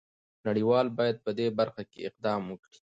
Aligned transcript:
نړۍ 0.45 0.63
وال 0.69 0.87
باید 0.99 1.17
په 1.25 1.31
دې 1.37 1.47
برخه 1.59 1.83
کې 1.91 2.05
اقدام 2.09 2.41
وکړي. 2.47 2.79